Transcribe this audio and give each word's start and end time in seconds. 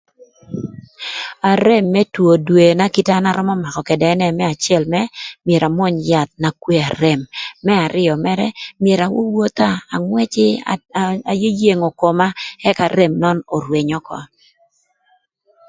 Arem 1.51 1.85
më 1.93 2.01
two 2.13 2.31
dwena 2.47 2.85
kite 2.93 3.11
na 3.13 3.17
an 3.21 3.29
arömö 3.31 3.69
ködë 3.87 4.05
ënë 4.13 4.29
më 4.37 4.45
acël 4.53 4.83
mërë 4.93 5.07
myero 5.45 5.65
amwöny 5.69 5.97
yath 6.09 6.33
na 6.41 6.49
kweo 6.61 6.83
arem. 6.91 7.21
Më 7.65 7.73
arïö 7.85 8.13
mërë 8.25 8.47
myero 8.83 9.03
awowotha 9.07 9.69
angwëcï 9.95 10.45
ayeyengo 11.31 11.89
koma 12.01 12.27
ëk 12.69 12.77
arem 12.87 13.11
nön 13.21 13.37
orweny 13.55 13.89
ökö. 13.99 14.19